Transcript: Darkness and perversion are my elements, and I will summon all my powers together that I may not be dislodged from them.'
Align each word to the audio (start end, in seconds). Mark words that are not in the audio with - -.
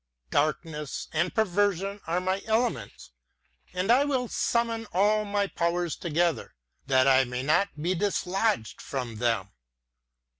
Darkness 0.31 1.07
and 1.13 1.31
perversion 1.35 2.01
are 2.07 2.19
my 2.19 2.41
elements, 2.47 3.11
and 3.71 3.91
I 3.91 4.03
will 4.03 4.27
summon 4.27 4.87
all 4.93 5.25
my 5.25 5.45
powers 5.45 5.95
together 5.95 6.55
that 6.87 7.07
I 7.07 7.23
may 7.23 7.43
not 7.43 7.79
be 7.79 7.93
dislodged 7.93 8.81
from 8.81 9.17
them.' 9.17 9.49